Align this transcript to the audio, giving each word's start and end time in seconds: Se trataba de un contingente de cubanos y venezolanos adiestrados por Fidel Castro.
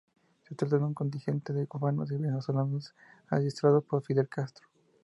Se 0.47 0.55
trataba 0.55 0.79
de 0.79 0.87
un 0.87 0.93
contingente 0.95 1.53
de 1.53 1.67
cubanos 1.67 2.09
y 2.09 2.15
venezolanos 2.17 2.95
adiestrados 3.29 3.83
por 3.83 4.01
Fidel 4.01 4.27
Castro. 4.27 4.67